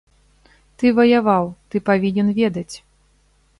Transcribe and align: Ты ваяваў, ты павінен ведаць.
Ты 0.77 0.85
ваяваў, 0.99 1.45
ты 1.69 1.83
павінен 1.91 2.27
ведаць. 2.41 2.75